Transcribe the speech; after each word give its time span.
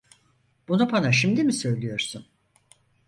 Bunu 0.67 0.91
bana 0.91 1.11
şimdi 1.11 1.43
mi 1.43 1.53
söylüyorsun? 1.53 2.25